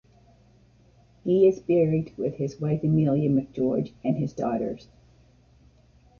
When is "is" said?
1.47-1.59